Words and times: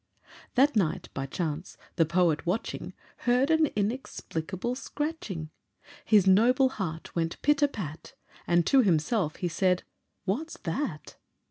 That 0.55 0.75
night, 0.75 1.09
by 1.13 1.27
chance, 1.27 1.77
the 1.95 2.07
poet 2.07 2.43
watching, 2.47 2.93
Heard 3.17 3.51
an 3.51 3.67
inexplicable 3.75 4.73
scratching; 4.73 5.51
His 6.03 6.25
noble 6.25 6.69
heart 6.69 7.15
went 7.15 7.39
pit 7.43 7.61
a 7.61 7.67
pat, 7.67 8.15
And 8.47 8.65
to 8.65 8.81
himself 8.81 9.35
he 9.35 9.47
said 9.47 9.83
"What's 10.25 10.57
that?" 10.63 11.17